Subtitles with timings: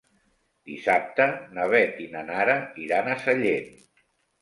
[0.69, 1.27] Dissabte
[1.59, 2.59] na Beth i na Nara
[2.89, 3.73] iran a Sallent.